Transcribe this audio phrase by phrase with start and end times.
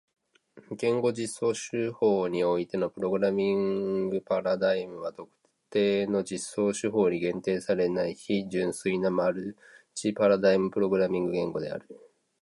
[0.71, 5.31] 言語実装手法においてのプログラミングパラダイムは特
[5.69, 9.55] 定の実装手法に限定されない非純粋なマル
[9.93, 11.85] チパラダイムプログラミング言語である。